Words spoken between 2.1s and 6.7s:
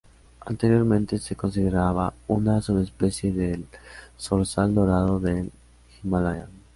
una subespecie del zorzal dorado del Himalaya.